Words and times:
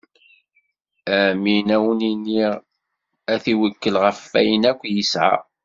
Amin, 1.19 1.67
ad 1.75 1.81
wen-iniɣ: 1.85 2.53
ad 3.33 3.39
t-iwekkel 3.43 3.95
ɣef 4.03 4.19
wayen 4.31 4.63
akk 4.71 4.81
yesɛa. 4.95 5.37